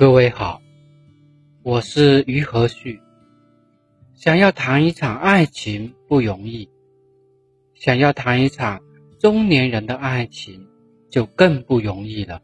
[0.00, 0.62] 各位好，
[1.62, 3.02] 我是于和旭。
[4.14, 6.70] 想要谈一场爱情不容易，
[7.74, 8.80] 想要谈一场
[9.18, 10.66] 中年人的爱情
[11.10, 12.40] 就更不容易了。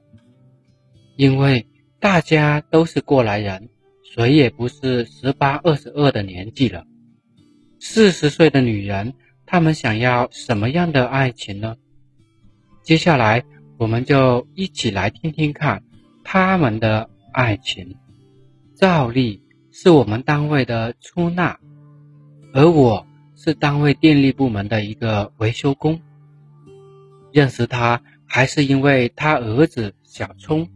[1.16, 1.66] 因为
[1.99, 3.71] 大家都是过来人，
[4.03, 6.85] 谁也不是十八、二十二的年纪了。
[7.81, 9.15] 四十岁的女人，
[9.47, 11.77] 她们想要什么样的爱情呢？
[12.83, 13.43] 接下来，
[13.79, 15.83] 我们就一起来听听看
[16.23, 17.09] 她们的。
[17.37, 17.95] 爱情，
[18.74, 21.60] 赵丽是我们单位的出纳，
[22.54, 26.00] 而我是单位电力部门的一个维修工。
[27.32, 30.66] 认识他还是因为他儿子小聪。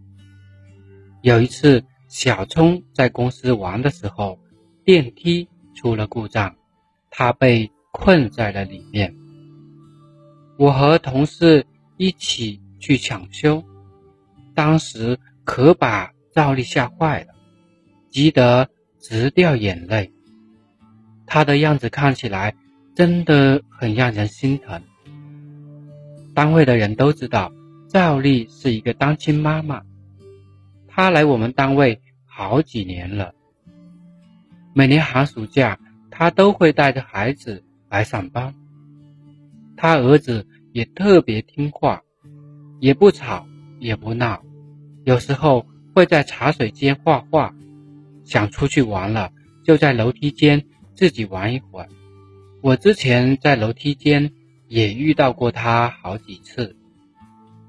[1.22, 4.38] 有一次，小聪在公司玩的时候，
[4.84, 6.54] 电梯出了故障，
[7.08, 9.16] 他被困在了里面。
[10.58, 11.64] 我和同事
[11.96, 13.64] 一起去抢修，
[14.54, 16.12] 当时可把。
[16.32, 17.34] 赵丽吓坏了，
[18.08, 18.68] 急得
[19.00, 20.12] 直掉眼泪。
[21.26, 22.54] 她的样子看起来
[22.94, 24.82] 真的很让人心疼。
[26.34, 27.52] 单位的人都知道
[27.88, 29.82] 赵丽是一个单亲妈妈，
[30.86, 33.34] 她来我们单位好几年了。
[34.72, 35.78] 每年寒暑假，
[36.10, 38.54] 她都会带着孩子来上班。
[39.76, 42.02] 她儿子也特别听话，
[42.78, 43.46] 也不吵
[43.80, 44.44] 也不闹，
[45.02, 45.66] 有时候。
[46.00, 47.54] 会在茶水间画画，
[48.24, 51.88] 想出去玩了，就在楼梯间自己玩一会儿。
[52.62, 54.32] 我之前在楼梯间
[54.66, 56.74] 也遇到过他好几次，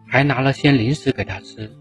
[0.07, 1.73] 还拿了些零食给他吃。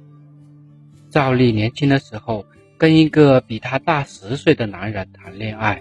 [1.08, 2.44] 赵丽年轻的时候
[2.76, 5.80] 跟一个比她大十岁的男人谈恋爱，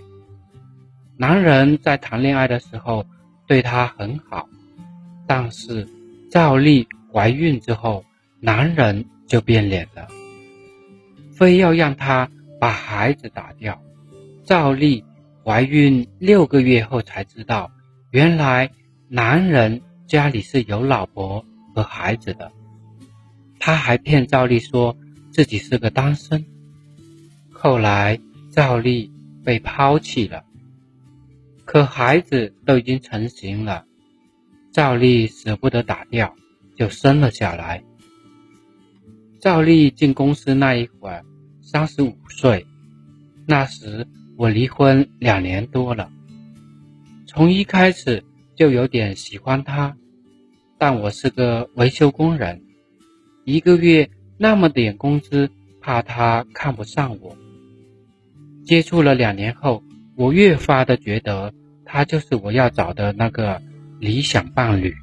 [1.18, 3.08] 男人在谈恋爱的时候
[3.48, 4.48] 对她很好，
[5.26, 5.88] 但是
[6.30, 8.06] 赵丽怀孕之后，
[8.40, 10.08] 男人就变脸了。
[11.40, 13.82] 非要让他把孩子打掉。
[14.44, 15.06] 赵丽
[15.42, 17.72] 怀孕六个月后才知道，
[18.12, 18.72] 原来
[19.08, 22.52] 男人家里是有老婆和孩子的。
[23.58, 24.98] 他还骗赵丽说
[25.32, 26.46] 自己是个单身。
[27.50, 28.20] 后来
[28.52, 29.10] 赵丽
[29.46, 30.44] 被抛弃了，
[31.64, 33.86] 可孩子都已经成型了，
[34.74, 36.36] 赵丽舍不得打掉，
[36.76, 37.82] 就生了下来。
[39.40, 41.24] 赵丽进公司那一会儿。
[41.62, 42.66] 三十五岁，
[43.46, 44.08] 那时
[44.38, 46.10] 我离婚两年多了。
[47.28, 48.24] 从一开始
[48.56, 49.96] 就有点喜欢他，
[50.80, 52.64] 但我是个维修工人，
[53.46, 57.38] 一个月那么点工资，怕他看不上我。
[58.66, 59.84] 接触了两年后，
[60.16, 61.54] 我越发的觉得
[61.86, 63.62] 他就是我要找的那个
[64.00, 64.96] 理想伴侣。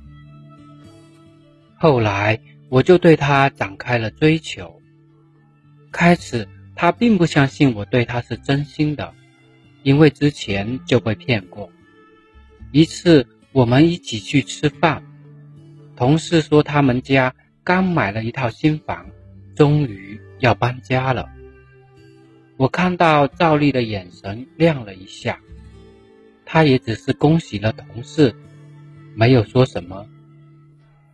[1.77, 4.81] 后来我就对他展开了追求，
[5.91, 6.49] 开始。
[6.79, 9.15] 他并不相信我对他是真心的，
[9.83, 11.73] 因为之前就被骗过。
[12.71, 15.03] 一次我们一起去吃饭，
[15.97, 17.35] 同事说他们家
[17.65, 19.07] 刚买了一套新房，
[19.55, 21.31] 终于要搬家了。
[22.59, 25.41] 我看到赵丽的眼神亮了一下，
[26.45, 28.35] 她也只是恭喜了同事，
[29.15, 30.07] 没有说什么。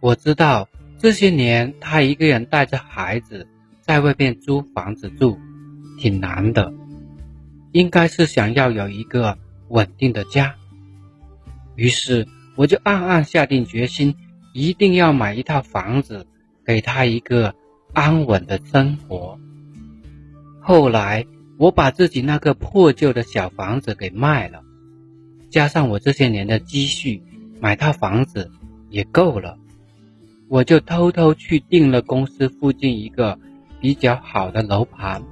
[0.01, 0.69] 我知道
[1.03, 3.49] 这些年她一个人带着孩子
[3.81, 5.37] 在外面租房子住。
[5.99, 6.73] 挺难的，
[7.71, 10.57] 应该是想要有一个稳定的家。
[11.77, 12.27] 于是
[12.57, 14.17] 我就暗暗下定决心，
[14.53, 16.27] 一定要买一套房子，
[16.65, 17.55] 给他一个
[17.93, 19.39] 安稳的生活。
[20.61, 21.27] 后来
[21.57, 24.63] 我把自己那个破旧的小房子给卖了，
[25.51, 27.23] 加上我这些年的积蓄，
[27.61, 28.51] 买套房子
[28.89, 29.59] 也够了。
[30.53, 33.39] 我就偷偷去订了公司附近一个
[33.81, 35.23] 比较好的楼盘。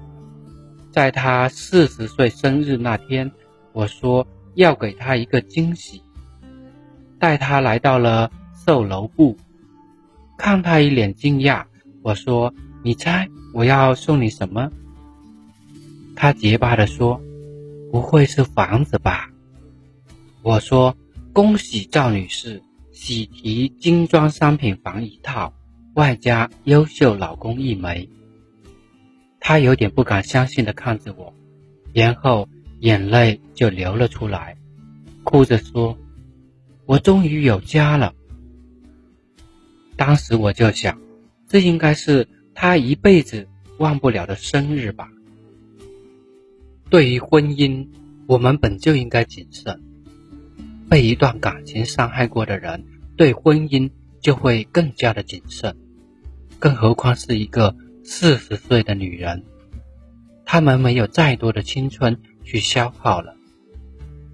[0.90, 3.30] 在他四十岁生日那天，
[3.74, 6.02] 我说要给他一个惊喜，
[7.18, 8.30] 带他来到了
[8.64, 9.36] 售楼部，
[10.38, 11.64] 看他一脸惊讶，
[12.00, 14.70] 我说：“你猜我要送你什么？”
[16.16, 17.20] 他结巴的说
[17.92, 19.28] ：“不会是房子吧？”
[20.40, 20.96] 我说
[21.34, 22.62] ：“恭喜赵女士，
[23.02, 25.54] 喜提精装商品房一套，
[25.94, 28.10] 外加优秀老公一枚。”
[29.40, 31.32] 他有点不敢相信的看着我，
[31.94, 32.46] 然后
[32.80, 34.58] 眼泪就流了出来，
[35.24, 35.96] 哭着说
[36.84, 38.12] ：“我终于有家了。”
[39.96, 41.00] 当时我就想，
[41.48, 43.48] 这应该是他一辈子
[43.78, 45.08] 忘不了的生日吧。
[46.90, 47.88] 对于婚姻，
[48.26, 49.80] 我们本就应该谨慎。
[50.90, 52.84] 被一段感情伤害过的人，
[53.16, 53.90] 对婚姻
[54.20, 55.74] 就会更加的谨慎，
[56.58, 57.74] 更何况是一个。
[58.02, 59.44] 四十岁的女人，
[60.44, 63.36] 他们没有再多的青春去消耗了，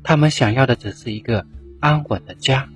[0.02, 1.44] 他们想要的只是一个
[1.78, 2.70] 安稳的家。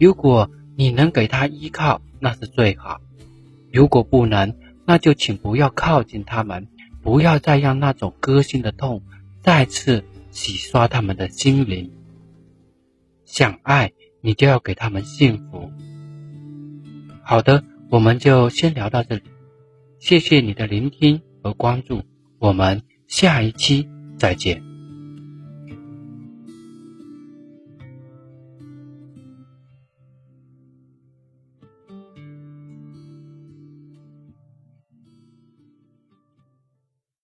[0.00, 2.96] 如果你能给他依靠，那是最好；
[3.70, 6.66] 如果不能，那就请不要靠近他们，
[7.02, 9.02] 不要再让那种割心的痛
[9.42, 10.02] 再次
[10.32, 11.92] 洗刷他们的心灵。
[13.28, 13.92] 想爱，
[14.22, 15.70] 你就要给他们幸福。
[17.22, 19.22] 好的，我们就先聊到这里，
[19.98, 22.02] 谢谢你的聆听和关注。
[22.38, 23.86] 我们下一期
[24.16, 24.67] 再见。